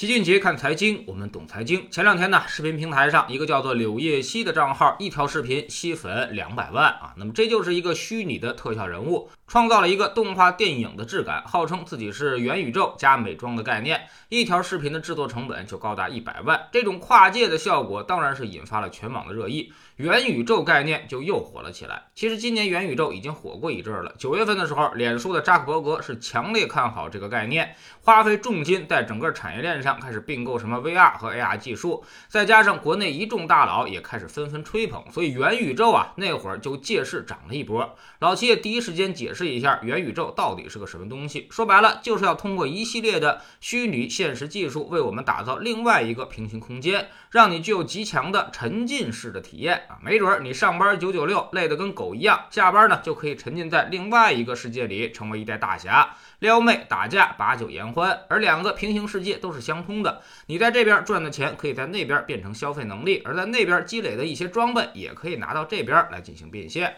[0.00, 1.86] 齐俊杰看财经，我们懂财经。
[1.90, 7.12] 前两天呢，视频平台上一个叫做柳叶熙的账号，一条视频吸粉两百万啊。
[7.18, 14.02] 那么这就是一个虚拟的特效人物，创造了一个动画电影的质感，号称自己是元宇宙加美妆的概念。
[14.28, 22.04] 一条视频的制作成本就高达一百万，这种跨界的效果当然是引发了全网的热议，元宇宙概念就又火了起来。
[22.14, 37.96] 其实今年元宇宙已经火过一阵了，九月份的时候，脸书的扎克伯格是强烈看好这个概念，花费重金在整个产业链上开始并购什么 VR 和 AR 技术，再加上国内一众大佬也开始纷纷吹捧，所以元宇宙啊那会儿就借势涨了一波。
[38.20, 44.06] 老七也第一时间解释试一下元宇宙到底是个什么东西，说白了就是要通过一系列的虚拟。
[44.06, 49.96] 现实技术为我们打造另外一个平行空间，让你具有极强的沉浸式的体验啊！
[50.02, 58.20] 没准儿你上班九九六累得跟狗一样，下班呢就可以沉浸在另外一个世界里，成为一代大侠，撩妹打架把酒言欢。
[58.28, 66.96] 而两个平行世界都是相通的，你在这边赚的钱可以在那边变成消费能力，而在那边积累的一些装备也可以拿到这边来进行变现。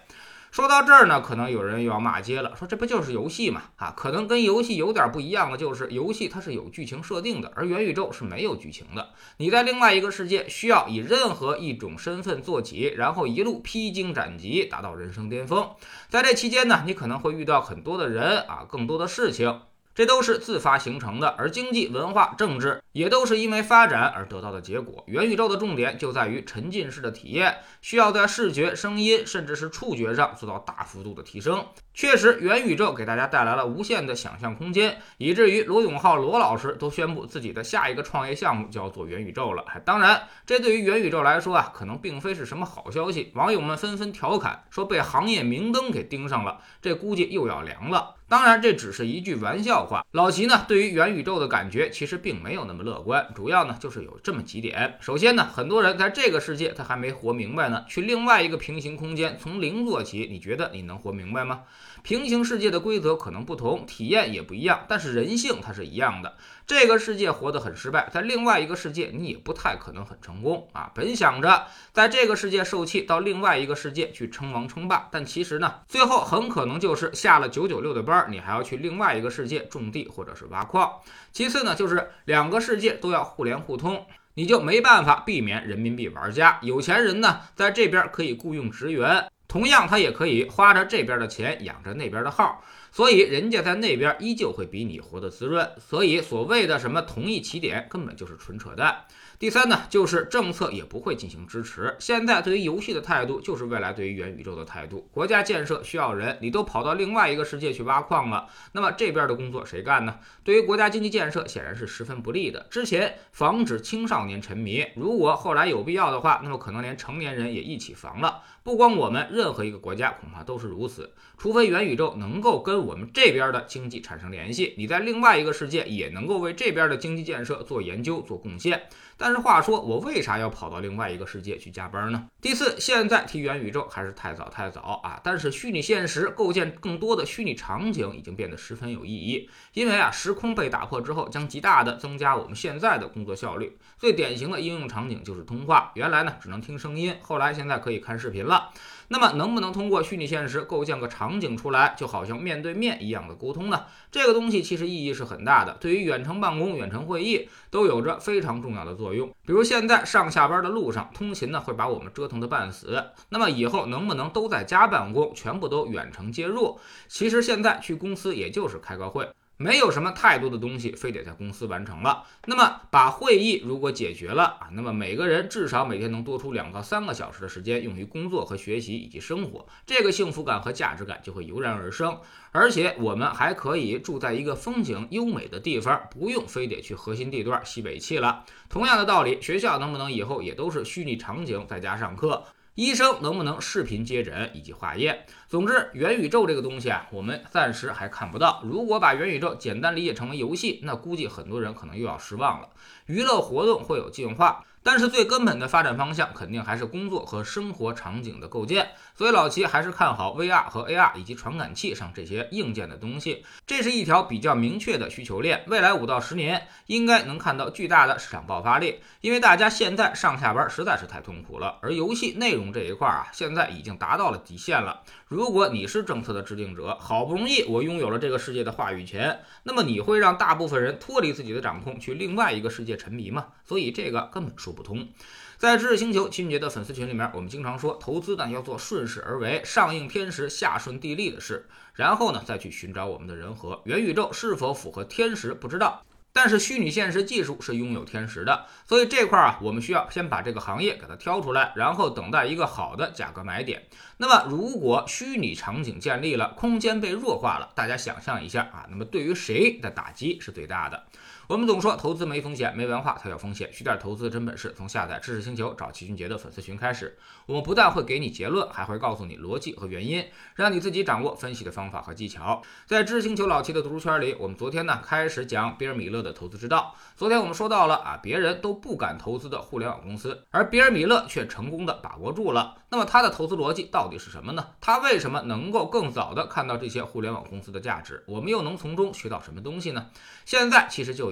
[0.52, 3.62] 说到这儿呢，可能有人又要骂街了，说这不就是游戏嘛？
[3.76, 9.08] 啊，可能跟游戏有点不一样的就是，游戏它是有剧情设定的，而元宇宙是没有剧情的。
[9.38, 15.70] 你在另外一个世界需要以任何一种身份做起，然后一路披荆斩棘，达到人生巅峰。
[16.10, 19.62] 在这期间呢，你可能会遇到很多的人啊，更多的事情。
[19.94, 25.04] 这都是自发形成的，而经济、文化、政治也都是因为发展而得到的结果。
[25.06, 31.66] 元宇宙的重点就在于沉浸式的体验，需要在视觉、声音，甚至是触觉上做到大幅度的提升。
[31.94, 39.62] 确实，元宇宙给大家带来了无限的想象空间，以至于罗永浩罗老师都宣布自己的下一个创业项目就要做元宇宙了。
[39.84, 43.30] 当然，这对于元宇宙来说啊，可能并非是什么好消息。
[43.34, 48.14] 网友们纷纷调侃说，被行业明灯给盯上了，这估计又要凉了。
[48.32, 50.06] 当然，这只是一句玩笑话。
[50.12, 54.96] 老齐呢，对于元宇宙的感觉其实并没有那么乐观，主要呢就是有这么几点。
[55.02, 61.64] 首先呢，很多人在这个世界他还没活明白呢，去另外一个平行空间从零做起，你觉得你能活明白吗？
[62.02, 66.36] 平行世界的规则可能不同，体验也不一样，但是人性它是一样的。
[66.66, 70.90] 这个世界活得很失败，在另外一个世界你也不太可能很成功啊！
[70.94, 80.90] 本想着在这个世界受气，到另外一个世界去称王称霸，但其实呢，最后很可能就是下了九九六的班，你还要去另外一个世界种地或者是挖矿。
[81.30, 86.58] 其次呢，就是两个世界都要互联互通，你就没办法避免人民币玩家。
[86.62, 89.28] 有钱人呢，在这边可以雇佣职员。
[89.52, 95.70] 同样，他也可以花着这边的钱养着那边的号，所以人家在那边依旧会比你活得滋润。
[95.78, 99.04] 所以所谓的什么同一起点，根本就是纯扯淡。
[99.38, 101.94] 第三呢，就是政策也不会进行支持。
[101.98, 105.06] 现在对于游戏的态度，就是未来对于元宇宙的态度。
[105.12, 110.16] 国家建设需要人，你都跑到另外一个世界去挖矿了，那么这边的工作谁干呢？
[110.44, 112.66] 对于国家经济建设显然是十分不利的。
[112.70, 118.42] 之前防止青少年沉迷，如果后来有必要的话，那么可能连成年人也一起防了。
[118.62, 121.12] 不光我们，任何一个国家恐怕都是如此。
[121.36, 128.84] 除非元宇宙能够跟我们这边的经济产生联系，你在另外一个世界也能够为这边的经济建设做研究、做贡献。
[129.16, 132.28] 但是话说，我为啥要跑到另外一个世界去加班呢？
[132.40, 135.20] 第四，现在提元宇宙还是太早太早啊！
[135.22, 143.76] 但是虚拟现实构建更多的虚拟场景已经变得十分有意义，因为啊，时空被打破之后，将极大的增加我们现在的工作效率。
[143.98, 148.70] 最典型的应用场景就是通话，原来呢只能听声音，后来现在可以看视频了。
[149.08, 153.84] 那么能不能通过虚拟现实构建个场景出来，就好像面对面一样的沟通呢？
[154.10, 159.28] 这个东西其实意义是很大的，对于远程办公、远程会议都有着非常重要的作用。
[159.46, 166.78] 比如现在上下班的路上，通勤呢会把我们折腾的半死，那么以后能不能都在家办公，全部都远程接入？
[167.08, 169.28] 其实现在去公司也就是开个会。
[169.62, 172.24] 没有什么太多的东西非得在公司完成了。
[172.46, 182.18] 那么把会议如果解决了啊，那么每个人至少每天能多出两到三个小时的时间用于工作和学习以及生活，这个幸福感和价值感就会油然而生。
[182.50, 188.44] 而且我们还可以住在一个风景优美的地方，不用非得去核心地段吸尾气了。
[188.68, 192.44] 同样的道理，学校能不能以后也都是虚拟场景在家上课？
[192.74, 195.26] 医生能不能视频接诊以及化验？
[195.46, 198.62] 总之，元宇宙这个东西啊，我们暂时还看不到。
[198.64, 202.70] 如果把元宇宙简单理解成为游戏，那估计很多人可能又要失望了。
[203.04, 204.64] 娱乐活动会有进化。
[204.82, 213.44] 但是最根本的发展方向肯定还是工作和生活场景的构建，所以老齐还是看好 VR 和 AR 以及传感器上这些硬件的东西。
[213.66, 219.00] 这是一条比较明确的需求链，未来五到十年应该能看到巨大的市场爆发力。
[219.20, 225.02] 因为大家现在上下班实在是太痛苦了，而游戏内容这一块啊，现在已经达到了极限了。
[225.28, 233.48] 如如果你是政策的制定者，好不容易我拥有了这个世界的话语权，那么你会让大部分人脱离自己的掌控，去另外一个世界沉迷吗？
[233.72, 235.08] 所以这个根本说不通。
[235.56, 243.80] 在知识星球秦杰的粉丝群里面，我们经常说，投资呢要做顺势而为，上应天时，下顺地利的事，然后呢再去寻找我们的人和。
[243.86, 246.02] 元宇宙是否符合天时，不知道。
[246.34, 253.84] 但是虚拟现实技术是拥有天时的，所以这块啊，我们需要先把这个行业给它挑出来，然后等待一个好的价格买点。
[254.18, 261.04] 那么，如果虚拟场景建立了，空间被弱化了，大家想象一下啊，那么对于谁的打击是最大的？
[261.48, 263.70] 我们总说投资没风险，没文化才有风险。
[263.72, 267.18] 学点投资真本事，从下载知识星球找齐俊杰的粉丝群开始。
[267.46, 270.24] 我们不但会给你结论，还会告诉你逻辑和原因，
[270.54, 272.62] 让你自己掌握分析的方法和技巧。
[272.86, 276.94] 在知识星球老齐的读书圈里，我们昨天呢开始讲比尔·米勒的投资之道。
[277.16, 282.76] 昨天我们说到了啊，别人都不敢投资的互联网公司，而比尔·米勒却成功的把握住了。
[282.88, 284.68] 那么他的投资逻辑到底是什么呢？
[284.80, 288.22] 他为什么能够更早的看到这些互联网公司的价值？
[288.28, 290.06] 我们又能从中学到什么东西呢？
[290.44, 291.31] 现在其实就